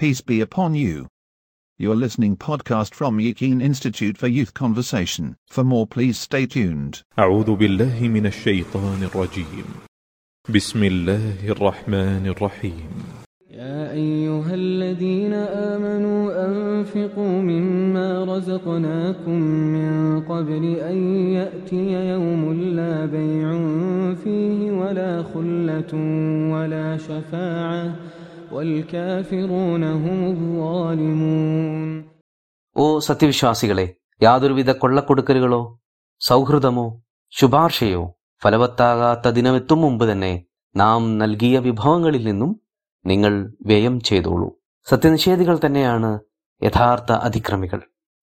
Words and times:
Peace 0.00 0.22
be 0.22 0.40
upon 0.40 0.74
you. 0.74 1.08
You're 1.78 1.94
listening 1.94 2.34
podcast 2.38 2.94
from 2.94 3.20
Yakin 3.20 3.60
Institute 3.60 4.16
for 4.16 4.28
Youth 4.28 4.54
Conversation. 4.54 5.36
For 5.46 5.62
more, 5.62 5.86
please 5.86 6.18
stay 6.18 6.46
tuned. 6.46 7.02
أعوذ 7.18 7.56
بالله 7.56 8.08
من 8.08 8.26
الشيطان 8.26 9.02
الرجيم 9.02 9.64
بسم 10.48 10.84
الله 10.84 11.48
الرحمن 11.48 12.26
الرحيم 12.26 12.90
يا 13.50 13.92
أيها 13.92 14.54
الذين 14.54 15.32
آمنوا 15.34 16.46
أنفقوا 16.46 17.42
مما 17.42 18.24
رزقناكم 18.24 19.38
من 19.76 20.20
قبل 20.20 20.64
أن 20.76 20.96
يأتي 21.32 22.08
يوم 22.08 22.52
لا 22.52 23.06
بيع 23.06 23.48
فيه 24.14 24.70
ولا 24.70 25.22
خلة 25.22 25.92
ولا 26.52 26.96
شفاعة 26.96 27.94
ഓ 32.76 32.98
സത്യവിശ്വാസികളെ 32.98 33.84
യാതൊരുവിധ 34.22 34.70
കൊള്ളക്കൊടുക്കലുകളോ 34.70 35.60
സൗഹൃദമോ 36.20 36.86
ശുപാർശയോ 37.32 38.02
ഫലവത്താകാത്ത 38.44 39.28
ദിനമെത്തും 39.28 39.80
മുമ്പ് 39.80 40.12
തന്നെ 40.12 40.32
നാം 40.74 41.18
നൽകിയ 41.18 41.58
വിഭവങ്ങളിൽ 41.58 42.24
നിന്നും 42.24 42.50
നിങ്ങൾ 43.04 43.32
വ്യയം 43.66 44.00
ചെയ്തോളൂ. 44.00 44.48
സത്യനിഷേധികൾ 44.86 45.56
തന്നെയാണ് 45.64 46.10
യഥാർത്ഥ 46.62 47.12
അതിക്രമികൾ. 47.12 47.80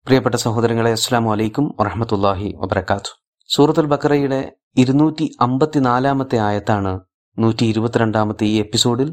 പ്രിയപ്പെട്ട 0.07 0.37
സഹോദരങ്ങളെ 0.37 0.91
അസ്സാം 0.91 1.25
വലൈക്കും 1.25 1.75
വറഹമത്തല്ലാഹി 1.81 2.49
വബർക്കാത്തു 2.57 3.13
സൂറത്തുൽ 3.51 3.87
ബക്കറയുടെ 3.87 4.41
ഇരുന്നൂറ്റി 4.77 5.37
അമ്പത്തിനാലാമത്തെ 5.41 6.39
ആയത്താണ് 6.39 6.93
നൂറ്റി 7.39 7.65
ഇരുപത്തിരണ്ടാമത്തെ 7.65 8.45
ഈ 8.45 8.57
എപ്പിസോഡിൽ 8.61 9.11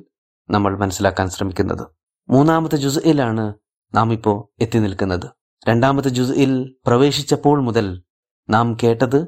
നമ്മൾ 0.50 0.78
മനസ്സിലാക്കാൻ 0.78 1.30
ശ്രമിക്കുന്നത്. 1.30 1.88
മൂന്നാമത്തെ 2.30 2.76
ജുസയിലാണ് 2.76 3.54
നാം 3.96 4.14
ഇപ്പോൾ 4.14 4.64
എത്തി 4.64 4.80
നിൽക്കുന്നത്. 4.80 5.30
രണ്ടാമത്തെ 5.68 6.10
ജുസയിൽ 6.10 6.76
പ്രവേശിച്ചപ്പോൾ 6.88 7.62
മുതൽ 7.62 8.04
നാം 8.50 8.78
കേട്ടത് 8.84 9.28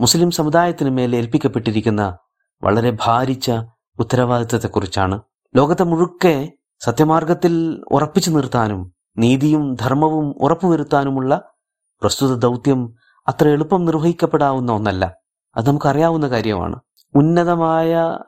മുസ്ലിം 0.00 0.30
സമുദായത്തിന് 0.30 0.90
മേൽ 0.90 1.16
ഏൽപ്പിക്കപ്പെട്ടിരിക്കുന്ന 1.16 2.18
വളരെ 2.62 2.96
ഭാരിച്ച 3.02 3.50
ഉത്തരവാദിത്തത്തെക്കുറിച്ചാണ്. 3.98 5.20
ലോകത്തെ 5.56 5.82
മുഴുക്കെ 5.82 6.52
സത്യമാർഗത്തിൽ 6.80 7.84
ഉറപ്പിച്ചു 7.90 8.30
നിർത്താനും 8.30 8.94
നീതിയും 9.18 9.74
ധർമ്മവും 9.74 10.34
ഉറപ്പുവരുത്താനുമുള്ള 10.40 11.52
പ്രസ്തുത 12.00 12.38
ദൗത്യം 12.38 12.94
അത്ര 13.28 13.48
എളുപ്പം 13.48 13.84
നിർവഹിക്കപ്പെടാവുന്ന 13.84 14.72
ഒന്നല്ല. 14.72 15.16
അത് 15.56 15.66
നമുക്കറിയാവുന്ന 15.66 16.28
കാര്യമാണ്. 16.28 16.80
ഉന്നതമായ 17.14 18.18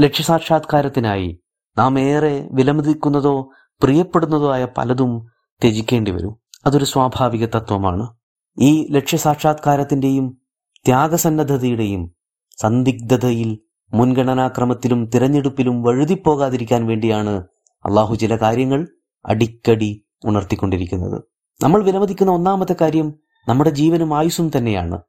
ലക്ഷ്യസാക്ഷാത്കാരത്തിനായി 0.00 1.40
നാം 1.78 2.00
ഏറെ 2.00 2.48
വിലമതിക്കുന്നതോ 2.52 3.50
പ്രിയപ്പെടുന്നതോ 3.82 4.52
ആയ 4.52 4.66
പലതും 4.78 5.26
ത്യജിക്കേണ്ടി 5.62 6.10
വരും. 6.10 6.36
അതൊരു 6.66 6.84
സ്വാഭാവിക 6.84 7.46
തത്വമാണ്. 7.46 8.14
ഈ 8.58 8.92
ലക്ഷ്യസാക്ഷാത്കാരത്തിന്റെയും 8.92 10.38
ത്യാഗസന്നദ്ധതയുടെയും 10.86 12.14
സന്ദിഗ്ധതയിൽ 12.56 13.58
മുൻഗണനാക്രമത്തിലും 13.94 15.06
തിരഞ്ഞെടുപ്പിലും 15.06 15.82
വഴുതിപ്പോകാതിരിക്കാൻ 15.82 16.86
വേണ്ടിയാണ് 16.86 17.44
അള്ളാഹു 17.86 18.14
ചില 18.14 18.36
കാര്യങ്ങൾ 18.36 18.88
അടിക്കടി 19.26 20.04
ഉണർത്തിക്കൊണ്ടിരിക്കുന്നത്. 20.24 21.22
നമ്മൾ 21.62 21.82
വിലമതിക്കുന്ന 21.82 22.32
ഒന്നാമത്തെ 22.32 22.76
കാര്യം 22.80 23.14
നമ്മുടെ 23.48 23.70
ജീവനും 23.70 24.18
ആയുസ്സും 24.18 24.50
തന്നെയാണ്. 24.56 25.00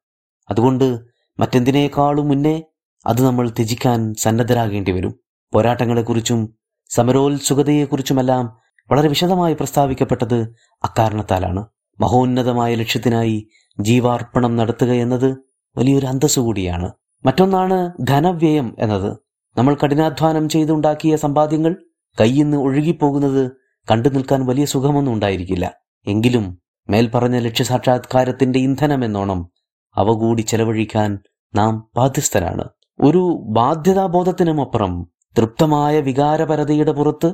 അതുകൊണ്ട് 0.50 1.00
മറ്റെന്തിനേക്കാളും 1.40 2.28
മുന്നേ 2.28 2.64
അത് 3.06 3.26
നമ്മൾ 3.26 3.50
ത്യജിക്കാൻ 3.50 4.14
സന്നദ്ധരാകേണ്ടി 4.14 4.92
വരും. 4.92 5.20
പോരാട്ടങ്ങളെക്കുറിച്ചും 5.54 6.56
സമരോത്സുകതയെക്കുറിച്ചുമെല്ലാം 6.90 8.58
വളരെ 8.92 9.08
വിശദമായി 9.08 9.54
പ്രസ്താവിക്കപ്പെട്ടത് 9.54 10.56
അക്കാരണത്താലാണ്. 10.84 11.66
മഹോന്നതമായ 12.00 12.76
ലക്ഷ്യത്തിനായി 12.76 13.48
ജീവാർപ്പണം 13.80 14.56
നടത്തുക 14.56 14.92
എന്നത് 14.92 15.38
വലിയൊരു 15.78 16.06
അന്തസ്സു 16.06 16.40
കൂടിയാണ്. 16.40 16.92
മറ്റൊന്നാണ് 17.26 17.92
ധനവ്യയം 18.08 18.76
എന്നത്. 18.80 19.18
നമ്മൾ 19.58 19.78
കഠിനാധ്വാനം 19.86 20.50
ചെയ്തുണ്ടാക്കിയ 20.50 21.16
സമ്പാദ്യങ്ങൾ 21.16 21.76
കയ്യിൽ 22.22 22.44
നിന്ന് 22.44 22.58
ഒഴുകിപ്പോകുന്നത് 22.58 23.52
കണ്ടു 23.92 24.10
നിൽക്കാൻ 24.10 24.46
വലിയ 24.46 24.66
സുഖമൊന്നും 24.66 25.14
ഉണ്ടായിരിക്കില്ല. 25.14 25.74
എങ്കിലും 26.08 26.60
മേൽപ്പറഞ്ഞ 26.90 27.38
ലക്ഷ്യസാക്ഷാത്കാരത്തിന്റെ 27.38 28.60
ഇന്ധനം 28.60 29.06
എന്നോണം 29.06 29.50
അവ 29.96 30.08
കൂടി 30.08 30.42
ചെലവഴിക്കാൻ 30.42 31.20
നാം 31.56 31.90
ബാധ്യസ്ഥരാണ്. 31.96 32.64
ഒരു 33.02 33.40
ബാധ്യതാബോധത്തിനുമപ്പുറം 33.50 35.08
തൃപ്തമായ 35.38 36.00
വികാരപരതയുടെ 36.00 36.92
പുറത്ത് 36.92 37.34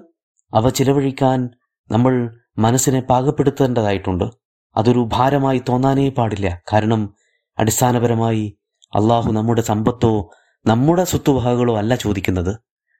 അവ 0.54 0.70
ചിലവഴിക്കാൻ 0.70 1.50
നമ്മൾ 1.92 2.40
മനസ്സിനെ 2.58 3.02
പാകപ്പെടുത്തേണ്ടതായിട്ടുണ്ട്. 3.02 4.24
അതൊരു 4.76 5.10
ഭാരമായി 5.14 5.62
തോന്നാനേ 5.70 6.10
പാടില്ല. 6.10 6.62
കാരണം 6.74 7.14
അടിസ്ഥാനപരമായി 7.60 8.58
അള്ളാഹു 8.96 9.32
നമ്മുടെ 9.32 9.62
സമ്പത്തോ 9.62 10.32
നമ്മുടെ 10.66 11.04
സ്വത്തുവകകളോ 11.04 11.78
അല്ല 11.78 11.96
ചോദിക്കുന്നത്. 11.96 12.60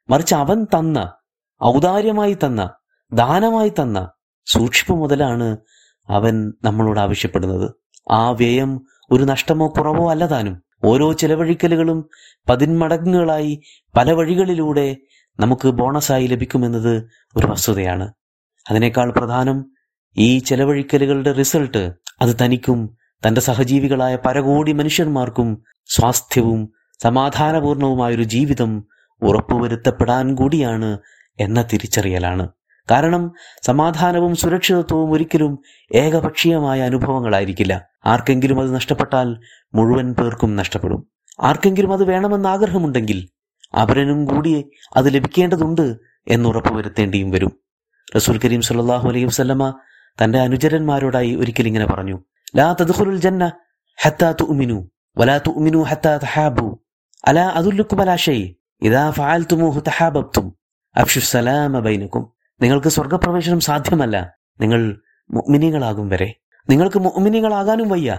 മറിച്ച് 0.10 0.36
അവൻ 0.36 0.64
തന്ന 0.64 1.14
ഔദാര്യമായി 1.64 2.34
തന്ന 2.34 2.70
ദാനമായി 3.14 3.70
തന്ന 3.70 4.12
സൂക്ഷിപ്പ് 4.46 4.94
മുതലാണ് 4.94 5.58
അവൻ 6.10 6.54
നമ്മളോട് 6.64 7.00
ആവശ്യപ്പെടുന്നത്. 7.00 7.72
ആ 8.12 8.32
വ്യയം 8.32 8.86
ഒരു 9.12 9.24
നഷ്ടമോ 9.24 9.74
കുറവോ 9.78 10.12
അല്ല 10.12 10.26
താനും. 10.26 10.63
ഓരോ 10.84 11.14
ചിലവഴിക്കലുകളും 11.14 12.10
പതിന്മടങ്ങുകളായി 12.50 13.62
പല 13.98 14.12
വഴികളിലൂടെ 14.12 14.98
നമുക്ക് 15.40 15.68
ബോണസായി 15.68 16.28
ലഭിക്കുമെന്നത് 16.28 17.10
ഒരു 17.38 17.48
വസ്തുതയാണ്. 17.48 18.14
അതിനേക്കാൾ 18.70 19.12
പ്രധാനം 19.12 19.72
ഈ 20.18 20.40
ചെലവഴിക്കലുകളുടെ 20.40 21.32
റിസൾട്ട് 21.32 21.94
അത് 22.22 22.36
തനിക്കും 22.46 22.98
തന്റെ 23.28 23.42
സഹജീവികളായ 23.42 24.16
പരകോടി 24.16 24.72
മനുഷ്യന്മാർക്കും 24.72 25.64
സ്വാസ്ഥ്യവും 25.86 26.74
സമാധാനപൂർണവുമായൊരു 27.04 28.24
ജീവിതം 28.24 28.88
ഉറപ്പുവരുത്തപ്പെടാൻ 29.22 30.36
കൂടിയാണ് 30.36 31.00
എന്ന 31.40 31.62
തിരിച്ചറിയലാണ്. 31.62 32.50
കാരണം 32.92 33.32
സമാധാനവും 33.62 34.36
സുരക്ഷിതത്വവും 34.36 35.12
ഒരിക്കലും 35.12 35.60
ഏകപക്ഷീയമായ 35.96 36.82
അനുഭവങ്ങളായിരിക്കില്ല. 36.82 37.86
ആർക്കെങ്കിലും 38.06 38.62
അത് 38.62 38.76
നഷ്ടപ്പെട്ടാൽ 38.76 39.38
മുഴുവൻ 39.74 40.14
പേർക്കും 40.14 40.56
നഷ്ടപ്പെടും. 40.56 41.02
ആർക്കെങ്കിലും 41.40 41.94
അത് 41.94 42.04
വേണമെന്ന് 42.04 42.50
ആഗ്രഹമുണ്ടെങ്കിൽ 42.50 43.20
അവരനും 43.74 44.26
കൂടിയേ 44.26 44.64
അത് 44.98 45.14
ലഭിക്കേണ്ടതുണ്ട് 45.14 45.86
എന്നുറപ്പുവരുത്തേണ്ടിയും 46.28 47.30
വരും. 47.32 47.52
റസൂൽ 48.16 48.40
കരീം 48.46 48.62
സല്ലാഹു 48.62 49.10
അലൈഹി 49.10 49.26
വസ്ലമ 49.26 49.64
തന്റെ 50.22 50.40
അനുചരന്മാരോടായി 50.40 51.36
ഒരിക്കൽ 51.36 51.68
ഇങ്ങനെ 51.68 51.86
പറഞ്ഞു 51.86 52.18
ലാ 52.58 52.76
തദ്ഖുലുൽ 52.82 53.20
ജന്ന 53.20 53.44
ഹത്താ 54.04 54.30
വലാ 55.18 55.38
തുഅ്മിനു 55.38 55.80
ഹത്താ 55.82 56.18
തഹാബു 56.18 56.68
അലാ 57.28 57.46
അദുല്ലുക്കും 57.50 58.02
അലാ 58.02 58.16
ഷൈ 58.16 58.40
ഇദാ 58.82 59.12
ഫഅൽതുമൂഹു 59.12 59.80
തഹാബബ്തും 59.80 60.46
അഫ്ഷു 60.98 61.20
ബൈനക്കും. 61.80 62.24
നിങ്ങൾക്ക് 62.62 62.88
സ്വർഗപ്രവേശനം 62.88 63.60
സാധ്യമല്ല. 63.60 64.16
നിങ്ങൾ 64.62 65.02
മുഅ്മിനീകളാകും 65.30 66.10
വരെ. 66.10 66.30
നിങ്ങൾക്ക് 66.70 67.00
മുഅ്മിനീകളാകാനും 67.00 67.90
വയ്യ. 67.90 68.10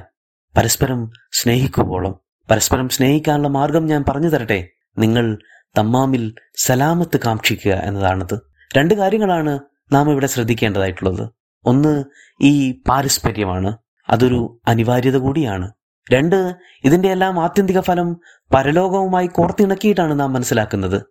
പരസ്പരം 0.57 1.11
സ്നേഹിക്കുവോളം 1.33 2.21
പരസ്പരം 2.51 2.89
സ്നേഹിക്കാനുള്ള 2.89 3.49
മാർഗം 3.49 3.87
ഞാൻ 3.87 4.05
പറഞ്ഞു 4.09 4.29
തരട്ടെ. 4.29 4.69
നിങ്ങൾ 4.99 5.39
തമ്മാമിൽ 5.79 6.35
സലാമത്ത് 6.57 7.17
കാക്ഷിക്കുക 7.27 7.73
എന്നതാണത്. 7.73 8.35
രണ്ട് 8.77 8.95
കാര്യങ്ങളാണ് 8.95 9.59
നാം 9.93 10.11
ഇവിടെ 10.11 10.27
ശ്രദ്ധിക്കേണ്ടതായിട്ടുള്ളത്. 10.27 11.31
ഒന്ന് 11.65 12.05
ഈ 12.43 12.73
പാരസ്പര്യമാണ്. 12.73 13.79
അതൊരു 14.11 14.61
അനിവാര്യത 14.69 15.17
കൂടിയാണ്. 15.17 15.73
രണ്ട് 16.13 16.55
ഇതിന്റെ 16.85 17.09
എല്ലാം 17.09 17.41
ആത്യന്തിക 17.41 17.81
ഫലം 17.81 18.21
പരലോകവുമായി 18.55 19.27
കോർത്തിണക്കിയിട്ടാണ് 19.27 20.21
നാം 20.21 20.33
മനസ്സിലാക്കുന്നത്. 20.33 21.03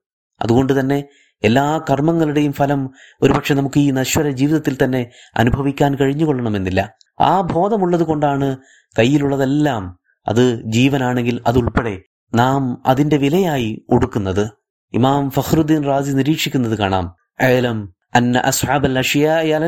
അതുകൊണ്ട് 0.42 0.80
തന്നെ 0.80 1.04
എല്ലാ 1.44 1.82
കർമ്മങ്ങളുടെയും 1.90 2.54
ഫലം 2.54 2.90
ഒരുപക്ഷെ 3.22 3.54
നമുക്ക് 3.54 3.80
ഈ 3.80 3.92
നശ്വര 3.92 4.30
ജീവിതത്തിൽ 4.30 4.78
തന്നെ 4.84 5.12
അനുഭവിക്കാൻ 5.36 5.96
കഴിഞ്ഞുകൊള്ളണമെന്നില്ല. 5.96 6.98
ആ 7.20 7.42
ബോധമുള്ളത് 7.42 8.04
കൊണ്ടാണ് 8.04 8.58
കയ്യിലുള്ളതെല്ലാം 9.00 10.00
അത് 10.28 10.62
ജീവനാണെങ്കിൽ 10.66 11.42
അതുൾപ്പെടെ 11.48 12.02
നാം 12.34 12.84
അതിന്റെ 12.86 13.18
വിലയായി 13.18 13.86
ഒടുക്കുന്നത്. 13.90 14.50
ഇമാം 14.94 15.30
ഫഖ്റുദ്ദീൻ 15.30 15.84
റാസി 15.84 16.12
നിരീക്ഷിക്കുന്നത് 16.12 16.78
കാണാം. 16.78 17.16
ഏലം 17.42 17.94
അന്ന 18.16 18.38
അസ്ഹാബ് 18.38 18.86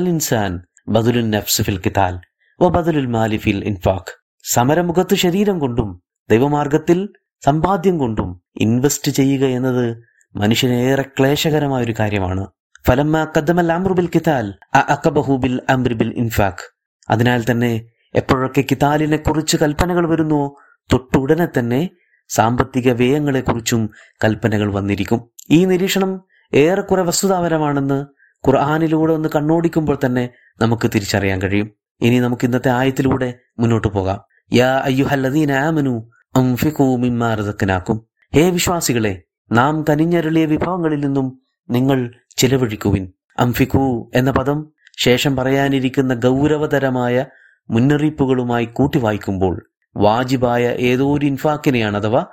ഇൻസാൻ 0.09 0.65
ബദുലുൻ 0.87 1.29
നഫ്സ് 1.29 1.61
ഫിൽ 1.61 1.77
കിതാൽ 1.77 2.19
ബദലുൽ 2.61 3.05
മാലി 3.05 3.37
ഫിൽ 3.37 3.65
ഇൻഫാഖ്. 3.65 4.23
സമരമുഖത്ത് 4.43 5.15
ശരീരം 5.15 5.59
കൊണ്ടും 5.59 6.01
ദൈവമാർഗത്തിൽ 6.29 7.09
സമ്പാദ്യം 7.45 7.97
കൊണ്ടും 7.97 8.41
ഇൻവെസ്റ്റ് 8.55 9.11
ചെയ്യുക 9.11 9.45
എന്നത് 9.45 9.97
മനുഷ്യന് 10.35 10.73
ഏറെ 10.73 11.01
ക്ലേശകരമായ 11.01 11.83
ഒരു 11.83 11.93
കാര്യമാണ്. 11.99 12.47
ഫലമ്മ 12.87 13.27
കദ്ദമൽ 13.37 13.71
അമ്രുബിൽ 13.73 14.07
കിതാൽ 14.07 14.53
അക്കബഹൂബിൽ 14.75 15.61
അമ്രുബിൽ 15.69 16.13
ഇൻഫാഖ്. 16.17 16.74
അതിനാൽ 17.09 17.43
തന്നെ 17.51 17.85
എപ്പോഴൊക്കെ 18.15 18.63
കിതാലിനെ 18.71 19.17
കുറിച്ച് 19.17 19.57
കൽപ്പനകൾ 19.57 20.09
വരുന്നുവോ 20.09 20.57
തൊട്ടുടനെ 20.93 21.47
തന്നെ 21.59 21.89
സാമ്പത്തിക 22.29 22.91
വ്യയങ്ങളെക്കുറിച്ചും 22.91 23.89
കൽപ്പനകൾ 24.23 24.73
വന്നിരിക്കും. 24.73 25.29
ഈ 25.49 25.65
നിരീക്ഷണം 25.65 26.21
ഏറെക്കുറെ 26.53 27.01
വസ്തുതാപരമാണെന്ന് 27.01 28.05
ഖുർആാനിലൂടെ 28.47 29.13
ഒന്ന് 29.13 29.29
കണ്ണോടിക്കുമ്പോൾ 29.35 29.97
തന്നെ 30.05 30.29
നമുക്ക് 30.61 30.87
തിരിച്ചറിയാൻ 30.87 31.41
കഴിയും. 31.41 31.71
ഇനി 32.01 32.19
നമുക്ക് 32.19 32.45
ഇന്നത്തെ 32.45 32.69
ആയത്തിലൂടെ 32.69 33.39
മുന്നോട്ട് 33.59 33.87
പോകാം. 33.87 34.21
യാ 34.53 34.77
അയ്യുഹല്ലദീന 34.77 35.69
മിമ്മാ 36.97 37.35
റസഖനാക്കും. 37.35 38.07
ഹേ 38.35 38.49
വിശ്വാസികളെ 38.49 39.23
നാം 39.51 39.85
കനിഞ്ഞരുളിയ 39.89 40.45
വിഭവങ്ങളിൽ 40.45 40.99
നിന്നും 40.99 41.41
നിങ്ങൾ 41.69 42.13
ചിലവഴിക്കുവിൻ. 42.37 43.11
അംഫിഖൂ 43.39 44.09
എന്ന 44.15 44.31
പദം 44.31 44.74
ശേഷം 44.97 45.35
പറയാനിരിക്കുന്ന 45.35 46.13
ഗൗരവതരമായ 46.13 47.25
മുന്നറിയിപ്പുകളുമായി 47.69 48.65
കൂട്ടി 48.65 48.97
വായിക്കുമ്പോൾ 48.97 49.69
വാജിബായ 49.97 50.63
ഏതോ 50.67 51.17
ഒരു 51.17 51.25
ഇൻഫാക്കിനെയാണ് 51.25 51.97
അഥവാ 51.97 52.25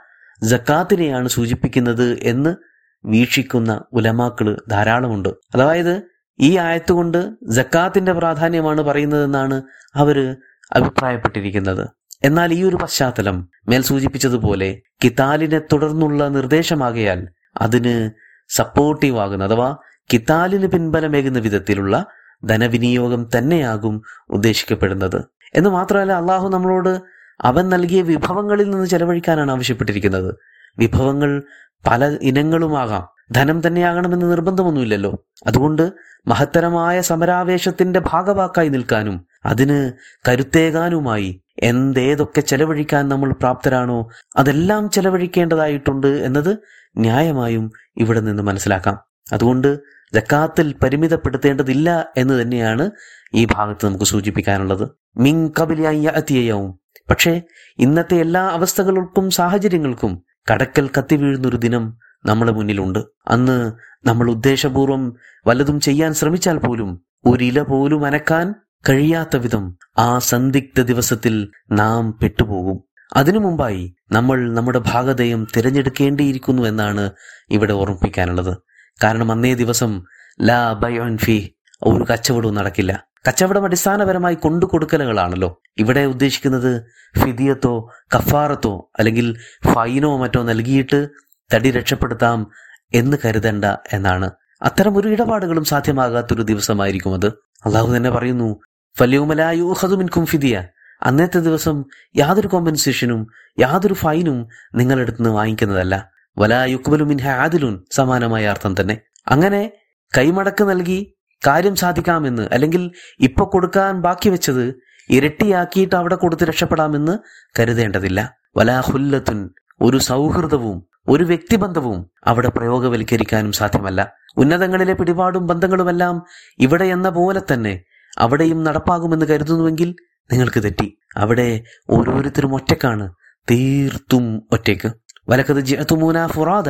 ജക്കാത്തിനെയാണ് 0.43 1.29
സൂചിപ്പിക്കുന്നത് 1.29 2.19
എന്ന് 2.23 2.57
വീക്ഷിക്കുന്ന 3.05 3.85
ഉലമാക്കൾ 3.93 4.63
ധാരാളമുണ്ട്. 4.69 5.29
അതായത് 5.55 6.03
ഈ 6.41 6.57
ആയത്തുകൊണ്ട് 6.57 7.31
ജക്കാത്തിന്റെ 7.51 8.13
പ്രാധാന്യമാണ് 8.13 8.81
പറയുന്നതെന്നാണ് 8.81 9.63
അവർ 9.95 10.37
അഭിപ്രായപ്പെട്ടിരിക്കുന്നത്. 10.73 11.89
എന്നാൽ 12.25 12.55
ഈ 12.55 12.63
ഒരു 12.63 12.77
പശ്ചാത്തലം 12.77 13.49
മേൽ 13.69 13.83
സൂചിപ്പിച്ചതുപോലെ 13.83 14.81
കിതാലിനെ 15.05 15.59
തുടർന്നുള്ള 15.59 16.29
നിർദ്ദേശമാകയാൽ 16.29 17.29
അതിന് 17.61 18.11
സപ്പോർട്ടീവ് 18.51 19.19
ആകുന്ന 19.19 19.45
അഥവാ 19.45 19.77
കിതാലിന് 20.13 20.67
പിൻബലമേകുന്ന 20.67 21.39
വിധത്തിലുള്ള 21.39 22.07
ധനവിനിയോഗം 22.45 23.29
തന്നെയാകും 23.39 24.03
ഉദ്ദേശിക്കപ്പെടുന്നത്. 24.31 25.25
എന്ന് 25.55 25.71
മാത്രമല്ല 25.71 26.13
അള്ളാഹു 26.13 26.49
നമ്മളോട് 26.49 27.01
അവൻ 27.41 27.69
നൽകിയ 27.69 28.03
വിഭവങ്ങളിൽ 28.03 28.71
നിന്ന് 28.71 28.87
ചെലവഴിക്കാനാണ് 28.87 29.51
ആവശ്യപ്പെട്ടിരിക്കുന്നത്. 29.51 30.35
വിഭവങ്ങൾ 30.79 31.43
പല 31.87 32.17
ഇനങ്ങളുമാകാം. 32.23 33.09
ധനം 33.33 33.67
തന്നെയാകണമെന്ന് 33.67 34.31
നിർബന്ധമൊന്നുമില്ലല്ലോ. 34.31 35.25
അതുകൊണ്ട് 35.47 35.93
മഹത്തരമായ 36.27 37.01
സമരാവേശത്തിന്റെ 37.01 38.01
ഭാഗവാക്കായി 38.01 38.69
നിൽക്കാനും 38.69 39.27
അതിന് 39.47 39.93
കരുത്തേകാനുമായി 40.29 41.43
എന്തേതൊക്കെ 41.59 42.41
ചെലവഴിക്കാൻ 42.41 43.09
നമ്മൾ 43.09 43.33
പ്രാപ്തരാണോ 43.33 44.09
അതെല്ലാം 44.37 44.91
ചെലവഴിക്കേണ്ടതായിട്ടുണ്ട് 44.91 46.07
എന്നത് 46.07 46.59
ന്യായമായും 46.99 47.73
ഇവിടെ 47.97 48.21
നിന്ന് 48.21 48.43
മനസ്സിലാക്കാം. 48.43 49.12
അതുകൊണ്ട് 49.33 49.79
ജക്കാത്തിൽ 50.15 50.75
പരിമിതപ്പെടുത്തേണ്ടതില്ല 50.83 52.09
എന്ന് 52.17 52.43
തന്നെയാണ് 52.43 52.91
ഈ 53.35 53.45
ഭാഗത്ത് 53.45 53.87
നമുക്ക് 53.87 54.05
സൂചിപ്പിക്കാനുള്ളത്. 54.05 54.89
മിങ് 55.17 55.51
കബിലിയാവും 55.61 56.79
പക്ഷേ 57.11 57.43
ഇന്നത്തെ 57.79 58.15
എല്ലാ 58.15 58.49
അവസ്ഥകൾക്കും 58.49 59.31
സാഹചര്യങ്ങൾക്കും 59.31 60.23
കടക്കൽ 60.53 60.91
കത്തി 60.99 61.17
വീഴുന്നൊരു 61.17 61.57
ദിനം 61.57 61.99
നമ്മുടെ 62.27 62.53
മുന്നിലുണ്ട്. 62.53 62.99
അന്ന് 63.29 63.73
നമ്മൾ 64.07 64.31
ഉദ്ദേശപൂർവം 64.31 65.17
വല്ലതും 65.47 65.81
ചെയ്യാൻ 65.81 66.15
ശ്രമിച്ചാൽ 66.15 66.59
പോലും 66.59 67.05
ഒരില 67.27 67.63
പോലും 67.63 68.07
അനക്കാൻ 68.07 68.55
കഴിയാത്ത 68.89 69.37
വിധം 69.37 69.79
ആ 69.99 70.19
സന്ദിഗ്ധ 70.19 70.81
ദിവസത്തിൽ 70.81 71.51
നാം 71.73 72.19
പെട്ടുപോകും. 72.23 72.85
അതിനു 73.17 73.39
മുമ്പായി 73.39 73.95
നമ്മൾ 74.13 74.55
നമ്മുടെ 74.55 74.79
ഭാഗതയും 74.79 75.47
തിരഞ്ഞെടുക്കേണ്ടിയിരിക്കുന്നു 75.57 76.63
എന്നാണ് 76.63 77.11
ഇവിടെ 77.51 77.73
ഓർമ്മിപ്പിക്കാനുള്ളത്. 77.73 78.57
കാരണം 79.03 79.33
അന്നേ 79.33 79.55
ദിവസം 79.55 80.05
ലാ 80.43 80.73
ബയോൻ 80.73 81.17
ഫി 81.17 81.55
ഒരു 81.83 82.05
കച്ചവടവും 82.13 82.55
നടക്കില്ല. 82.55 83.05
കച്ചവടം 83.29 83.65
അടിസ്ഥാനപരമായി 83.65 84.35
കൊണ്ടുകൊടുക്കലുകളാണല്ലോ. 84.35 85.63
ഇവിടെ 85.79 86.01
ഉദ്ദേശിക്കുന്നത് 86.01 86.83
ഫിദിയത്തോ 87.19 87.91
കഫാറത്തോ 88.17 88.91
അല്ലെങ്കിൽ 88.99 89.37
ഫൈനോ 89.73 90.17
മറ്റോ 90.17 90.43
നൽകിയിട്ട് 90.43 91.09
തടി 91.55 91.71
രക്ഷപ്പെടുത്താം 91.71 92.51
എന്ന് 92.95 93.17
കരുതണ്ട 93.25 93.65
എന്നാണ്. 93.93 94.31
അത്തരം 94.63 94.99
ഒരു 94.99 95.09
ഇടപാടുകളും 95.09 95.65
സാധ്യമാകാത്തൊരു 95.65 96.43
ദിവസമായിരിക്കും 96.43 97.15
അത്. 97.15 97.27
അള്ളാഹു 97.67 97.97
തന്നെ 97.97 98.11
പറയുന്നു 98.11 98.61
ഫല്യൂമലായൂഹതുമിൻകും 98.99 100.27
ഫിദിയ. 100.27 100.69
അന്നത്തെ 101.03 101.39
ദിവസം 101.39 101.85
യാതൊരു 102.17 102.49
കോമ്പൻസേഷനും 102.49 103.27
യാതൊരു 103.59 103.95
ഫൈനും 103.95 104.49
നിങ്ങളെടുത്ത് 104.75 105.23
നിന്ന് 105.23 105.35
വാങ്ങിക്കുന്നതല്ല. 105.35 106.12
വലാ 106.39 106.65
യുക്ബലു 106.65 107.05
മിൻഹ 107.05 107.29
ആദിലുൻ 107.29 107.85
സമാനമായ 107.91 108.47
അർത്ഥം 108.47 108.75
തന്നെ. 108.81 109.01
അങ്ങനെ 109.29 109.73
കൈമടക്ക് 110.19 110.65
നൽകി 110.65 111.15
കാര്യം 111.47 111.77
സാധിക്കാമെന്ന് 111.77 112.49
അല്ലെങ്കിൽ 112.53 112.91
ഇപ്പൊ 113.21 113.45
കൊടുക്കാൻ 113.45 114.01
ബാക്കി 114.01 114.29
വെച്ചത് 114.29 114.83
ഇരട്ടിയാക്കിയിട്ട് 115.11 115.97
അവിടെ 115.97 116.15
കൊടുത്ത് 116.15 116.43
രക്ഷപ്പെടാമെന്ന് 116.43 117.19
കരുതേണ്ടതില്ല. 117.61 118.37
വലാഹുല്ലത്തുൻ 118.57 119.51
ഒരു 119.81 119.97
സൗഹൃദവും 119.97 120.87
ഒരു 121.09 121.25
വ്യക്തിബന്ധവും 121.25 122.11
അവിടെ 122.27 122.49
പ്രയോഗവൽക്കരിക്കാനും 122.49 123.53
സാധ്യമല്ല. 123.53 124.13
ഉന്നതങ്ങളിലെ 124.37 124.93
പിടിപാടും 124.93 125.47
ബന്ധങ്ങളുമെല്ലാം 125.47 126.23
ഇവിടെ 126.59 126.85
എന്ന 126.85 127.11
പോലെ 127.11 127.43
തന്നെ 127.53 127.85
അവിടെയും 128.19 128.65
നടപ്പാകുമെന്ന് 128.65 129.27
കരുതുന്നുവെങ്കിൽ 129.27 129.95
നിങ്ങൾക്ക് 130.33 130.63
തെറ്റി. 130.63 130.99
അവിടെ 131.17 131.63
ഓരോരുത്തരും 131.91 132.55
ഒറ്റക്കാണ്. 132.55 133.15
തീർത്തും 133.51 134.49
ഒറ്റയ്ക്ക്. 134.53 134.93
വലക്കത് 135.29 135.61
ജിഅത്തുമൂന 135.61 136.27
ഫുറാദ 136.27 136.69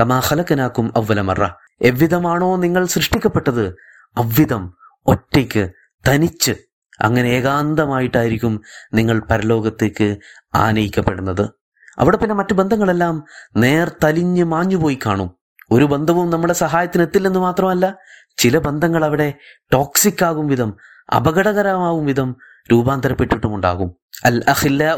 കമാ 0.00 0.18
ഹലക്കനാക്കും 0.18 0.92
അവലമറ 0.96 1.44
എവ്വിധമാണോ 1.82 2.56
നിങ്ങൾ 2.56 2.86
സൃഷ്ടിക്കപ്പെട്ടത് 2.86 3.76
അവ്വിധം 4.16 4.74
ഒറ്റയ്ക്ക് 5.06 5.70
തനിച്ച് 6.08 6.52
അങ്ങനെ 7.00 7.28
ഏകാന്തമായിട്ടായിരിക്കും 7.28 8.60
നിങ്ങൾ 8.94 9.22
പരലോകത്തേക്ക് 9.30 10.16
ആനയിക്കപ്പെടുന്നത്. 10.54 11.50
അവിടെ 11.98 12.16
പിന്നെ 12.16 12.34
മറ്റു 12.34 12.54
ബന്ധങ്ങളെല്ലാം 12.54 13.24
നേർ 13.56 13.92
തലിഞ്ഞ് 14.04 14.44
മാഞ്ഞുപോയി 14.44 14.98
കാണും. 15.06 15.30
ഒരു 15.70 15.84
ബന്ധവും 15.84 16.30
നമ്മുടെ 16.30 16.52
സഹായത്തിന് 16.52 17.02
എത്തില്ലെന്ന് 17.02 17.40
മാത്രമല്ല 17.40 17.96
ചില 18.38 18.58
ബന്ധങ്ങൾ 18.58 19.04
അവിടെ 19.04 19.34
ടോക്സിക് 19.72 20.24
ആകും 20.24 20.46
വിധം 20.46 20.76
അപകടകരമാകും 21.16 22.06
വിധം 22.06 22.36
രൂപാന്തരപ്പെട്ടിട്ടുമുണ്ടാകും. 22.72 23.94
അൽ 24.24 24.42
അഖില്ല 24.48 24.94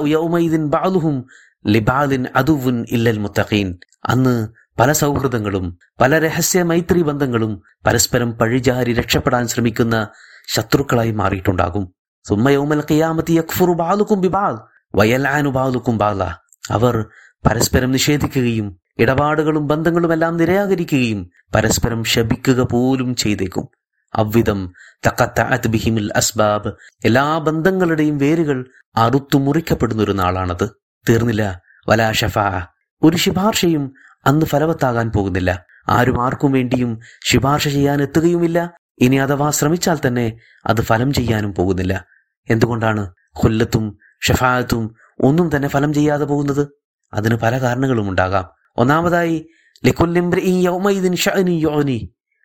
ലിബാലിൻ 1.67 2.27
അതുവുൻ 2.37 2.87
ഇല്ലൽ 2.91 3.19
മുത്തഖീൻ. 3.19 3.79
അന്ന് 4.05 4.49
പല 4.79 4.93
സൗഹൃദങ്ങളും 4.93 5.79
പല 6.01 6.19
രഹസ്യ 6.19 6.63
മൈത്രി 6.63 7.03
ബന്ധങ്ങളും 7.03 7.63
പരസ്പരം 7.87 8.33
പഴിചാരി 8.33 8.93
രക്ഷപ്പെടാൻ 8.93 9.47
ശ്രമിക്കുന്ന 9.47 10.09
ശത്രുക്കളായി 10.49 11.11
മാറിയിട്ടുണ്ടാകും. 11.11 11.93
സുമ്മയൗമൽ 12.29 12.81
ഖിയാമത്തി 12.81 13.33
യക്ഫുറു 13.33 13.73
ബാലുക്കും 13.73 14.21
ബിബാൽ 14.21 14.59
വയലാനു 14.95 15.51
ബാലുക്കും 15.51 15.99
ബാല 15.99 16.25
അവർ 16.71 17.07
പരസ്പരം 17.47 17.93
നിഷേധിക്കുകയും 17.93 18.81
ഇടപാടുകളും 18.99 19.67
ബന്ധങ്ങളുമെല്ലാം 19.67 20.37
നിരാകരിക്കുകയും 20.37 21.31
പരസ്പരം 21.55 22.05
ശപിക്കുക 22.05 22.61
പോലും 22.61 23.15
ചെയ്തേക്കും. 23.15 23.69
അവ്വിധം 24.15 24.73
തക്കത്ത 25.07 25.67
ബിഹിമിൽ 25.67 26.13
അസ്ബാബ് 26.17 26.73
എല്ലാ 27.05 27.39
ബന്ധങ്ങളുടെയും 27.39 28.19
വേരുകൾ 28.19 28.67
അറുത്തു 28.97 29.39
മുറിക്കപ്പെടുന്ന 29.39 30.03
ഒരു 30.03 30.13
നാളാണത്. 30.13 30.82
തീർന്നില്ല. 31.09 31.61
വലാ 31.89 32.13
ഷഫാ 32.13 32.67
ഒരു 33.03 33.17
ശുപാർശയും 33.17 33.93
അന്ന് 34.27 34.47
ഫലവത്താകാൻ 34.47 35.11
പോകുന്നില്ല. 35.11 35.65
ആരും 35.89 36.25
ആർക്കും 36.25 36.53
വേണ്ടിയും 36.53 37.01
ശുപാർശ 37.25 37.69
ചെയ്യാൻ 37.69 38.03
എത്തുകയുമില്ല 38.03 38.75
ഇനി 38.99 39.17
അഥവാ 39.17 39.51
ശ്രമിച്ചാൽ 39.51 39.99
തന്നെ 40.07 40.39
അത് 40.67 40.81
ഫലം 40.81 41.13
ചെയ്യാനും 41.13 41.55
പോകുന്നില്ല. 41.55 42.05
എന്തുകൊണ്ടാണ് 42.51 43.15
കൊല്ലത്തും 43.33 43.99
ഷഫായത്തും 44.21 44.95
ഒന്നും 45.21 45.51
തന്നെ 45.57 45.69
ഫലം 45.69 45.93
ചെയ്യാതെ 45.93 46.25
പോകുന്നത്? 46.25 46.69
അതിന് 47.15 47.35
പല 47.35 47.61
കാരണങ്ങളും 47.61 48.11
ഉണ്ടാകാം. 48.11 48.49
ഒന്നാമതായി 48.77 49.49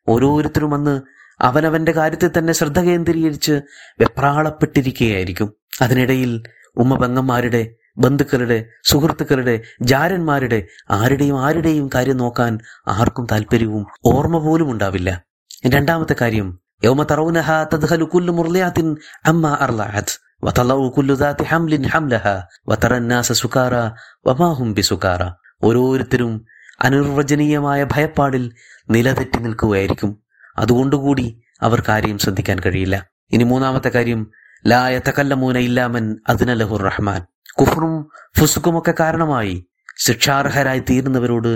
ഓരോരുത്തരും 0.07 0.75
അന്ന് 0.75 1.01
അവനവന്റെ 1.41 1.91
കാര്യത്തിൽ 1.91 2.31
തന്നെ 2.37 2.53
ശ്രദ്ധ 2.53 2.79
കേന്ദ്രീകരിച്ച് 2.79 3.61
വെപ്രാളപ്പെട്ടിരിക്കുകയായിരിക്കും. 4.01 5.53
അതിനിടയിൽ 5.81 6.43
ഉമ്മ 6.77 6.97
പെങ്ങന്മാരുടെ 6.97 7.75
ബന്ധുക്കളുടെ 7.96 8.58
സുഹൃത്തുക്കളുടെ 8.90 9.54
ജാരന്മാരുടെ 9.90 10.58
ആരുടെയും 10.98 11.36
ആരുടെയും 11.46 11.86
കാര്യം 11.94 12.18
നോക്കാൻ 12.22 12.52
ആർക്കും 12.94 13.26
താല്പര്യവും 13.32 13.82
ഓർമ്മ 14.12 14.38
പോലും 14.46 14.70
ഉണ്ടാവില്ല 14.74 15.10
രണ്ടാമത്തെ 15.72 16.16
കാര്യം 16.22 16.48
യൗമ 16.84 17.02
തറൗനഹ 17.10 17.50
തദ്ഖലു 17.72 18.06
കുല്ലു 18.14 18.32
മുർലിയാത്തിൻ 18.38 18.88
അമ്മ 19.30 19.52
അർലഅത് 19.66 20.14
വതളഉ 20.46 20.86
കുല്ലു 20.94 21.14
ദാതി 21.20 21.44
ഹംലിൻ 21.50 21.84
ഹംലഹ 21.92 22.24
വതറ 22.70 22.92
الناس 23.02 23.28
സുകാര 23.42 23.74
വമാ 24.26 24.48
ഹും 24.58 24.70
ബിസുകാര 24.78 25.22
ഓരോരുത്തരും 25.62 26.32
അനിർവചനീയമായ 26.80 27.80
ഭയപ്പാടിൽ 27.92 28.44
നിലതെറ്റി 28.88 29.38
നിൽക്കുകയായിരിക്കും 29.44 30.10
അതുകൊണ്ടുകൂടി 30.58 31.26
അവർ 31.62 31.80
കാര്യം 31.88 32.16
ശ്രദ്ധിക്കാൻ 32.24 32.58
കഴിയില്ല 32.64 32.96
ഇനി 33.32 33.44
മൂന്നാമത്തെ 33.44 33.90
കാര്യം 33.96 34.22
ലായ 34.64 34.94
തകല്ലമൂന 35.06 35.58
ഇല്ലാമൻ 35.68 36.04
അതിനലഹുർ 36.30 36.82
റഹ്മാൻ 36.88 37.22
കുഫറും 37.61 38.09
ഫുസുക്കുമൊക്കെ 38.37 38.93
കാരണമായി. 38.99 39.67
ശിക്ഷാർഹരായി 39.97 40.79
തീരുന്നവരോട് 40.79 41.47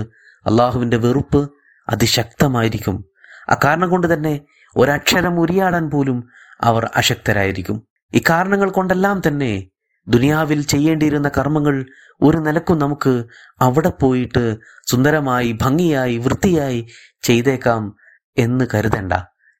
അള്ളാഹുവിന്റെ 0.45 0.97
വെറുപ്പ് 0.97 1.51
അതിശക്തമായിരിക്കും. 1.89 3.05
അക്കാരണം 3.49 3.89
കൊണ്ട് 3.89 4.13
തന്നെ 4.13 4.41
ഒരക്ഷരം 4.77 5.39
ഉരിയാടാൻ 5.39 5.89
പോലും 5.89 6.27
അവർ 6.61 6.89
അശക്തരായിരിക്കും. 6.95 7.87
ഇക്കാരണങ്ങൾ 8.13 8.69
കൊണ്ടെല്ലാം 8.69 9.21
തന്നെ 9.27 9.69
ദുനിയാവിൽ 10.07 10.61
ചെയ്യേണ്ടിയിരുന്ന 10.61 11.31
കർമ്മങ്ങൾ 11.37 11.85
ഒരു 12.21 12.37
നിലക്കും 12.37 12.79
നമുക്ക് 12.79 13.23
അവിടെ 13.61 13.89
പോയിട്ട് 13.89 14.57
സുന്ദരമായി 14.87 15.57
ഭംഗിയായി 15.61 16.17
വൃത്തിയായി 16.17 16.87
ചെയ്തേക്കാം 17.21 17.95
എന്ന് 18.37 18.65
കരുതണ്ട 18.73 19.13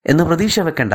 എന്ന് 0.06 0.24
പ്രതീക്ഷ 0.24 0.60
വെക്കണ്ട. 0.60 0.94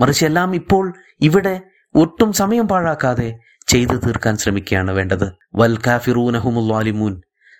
മറിച്ച് 0.00 0.26
എല്ലാം 0.26 0.54
ഇപ്പോൾ 0.54 0.94
ഇവിടെ 1.20 1.62
ഒട്ടും 1.94 2.32
സമയം 2.32 2.68
പാഴാക്കാതെ 2.68 3.38
ചെയ്തു 3.66 3.92
തീർക്കാൻ 3.92 4.36
ശ്രമിക്കുകയാണ് 4.36 4.90
വേണ്ടത്. 4.90 5.32
വൽ 5.54 5.78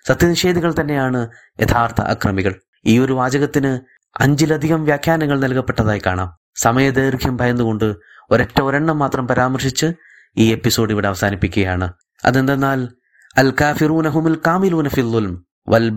സത്യനിഷേധികൾ 0.09 0.75
തന്നെയാണ് 0.81 1.29
യഥാർത്ഥ 1.61 2.01
അക്രമികൾ. 2.01 2.61
ഈ 2.87 2.99
ഒരു 2.99 3.13
വാചകത്തിന് 3.13 3.81
അഞ്ചിലധികം 4.21 4.85
വ്യാഖ്യാനങ്ങൾ 4.85 5.41
നൽകപ്പെട്ടതായി 5.41 6.03
കാണാം. 6.07 6.37
സമയദൈർഘ്യം 6.57 7.37
ഭയന്നുകൊണ്ട് 7.37 7.95
ഒരൊറ്റ 8.31 8.61
ഒരെണ്ണം 8.61 8.99
മാത്രം 8.99 9.29
പരാമർശിച്ച് 9.29 9.93
ഈ 10.37 10.53
എപ്പിസോഡ് 10.53 10.93
ഇവിടെ 10.93 11.09
അവസാനിപ്പിക്കുകയാണ്. 11.09 11.93
അതെന്തെന്നാൽ 12.25 12.89
അൽ 13.37 13.55
കാഫിറൂനഹുമുൽ 13.61 14.39
കാമിലൂന 14.47 14.89
ഫില്ലുൽം 14.89 15.47
വൽ 15.69 15.91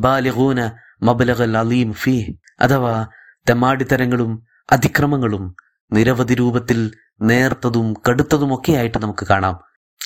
മബ്ലഗൽ 1.04 1.58
അലീം 1.58 1.94
ഫീ 1.94 2.25
അഥവാ 2.60 3.08
തെമാടിത്തരങ്ങളും 3.50 4.46
അതിക്രമങ്ങളും 4.72 5.56
നിരവധി 5.92 6.34
രൂപത്തിൽ 6.34 6.92
നേർത്തതും 7.22 7.93
കടുത്തതുമൊക്കെയായിട്ട് 8.10 8.98
നമുക്ക് 8.98 9.27
കാണാം. 9.27 9.60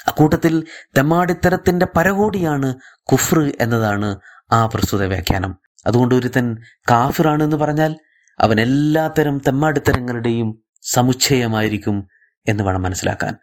അക്കൂട്ടത്തിൽ 0.08 0.64
തെമ്മാടിത്തരത്തിന്റെ 0.98 1.88
പരകോടിയാണ് 1.98 2.76
കുഫ്ർ 3.04 3.54
എന്നതാണ് 3.60 4.20
ആ 4.52 4.66
പ്രസ്തുത 4.66 5.06
വ്യാഖ്യാനം. 5.06 5.58
അതുകൊണ്ട് 5.88 6.16
ഒരുത്തൻ 6.16 6.58
കാഫിറാണെന്ന് 6.92 7.58
പറഞ്ഞാൽ 7.58 7.96
അവൻ 8.40 8.62
എല്ലാത്തരം 8.62 9.38
തെമ്മാടിത്തരങ്ങളുടെയും 9.38 10.64
സമുച്ചയമായിരിക്കും 10.82 12.08
എന്ന് 12.48 12.64
വേണം 12.64 12.82
മനസ്സിലാക്കാൻ. 12.82 13.36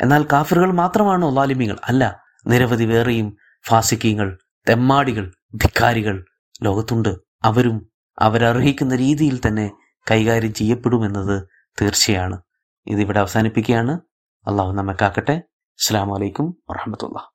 എന്നാൽ 0.00 0.26
കാഫിറുകൾ 0.32 0.72
മാത്രമാണ് 0.72 1.24
ഒലാലിമികൾ 1.24 1.76
അല്ല 1.84 2.20
നിരവധി 2.46 2.84
വേറെയും 2.84 3.36
ഫാസിക്കീങ്ങൾ 3.66 4.38
തെമ്മാടികൾ 4.68 5.32
ധിക്കാരികൾ 5.54 6.24
ലോകത്തുണ്ട്. 6.62 7.16
അവരും 7.42 7.90
അവരർഹിക്കുന്ന 8.18 8.96
രീതിയിൽ 8.96 9.40
തന്നെ 9.46 9.70
കൈകാര്യം 10.10 10.54
ചെയ്യപ്പെടുമെന്നത് 10.54 11.48
തീർച്ചയാണ്. 11.82 12.40
ഇതിവിടെ 12.86 13.20
അവസാനിപ്പിക്കുകയാണ്. 13.20 14.00
അള്ളാഹു 14.46 14.72
നമ്മെ 14.72 14.94
കാക്കട്ടെ. 15.00 15.42
അസ്സാം 15.78 16.08
വലൈക്കും 16.08 16.56
വാഹമത്തുള്ള 16.70 17.30